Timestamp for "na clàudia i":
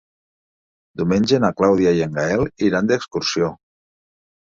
1.43-2.01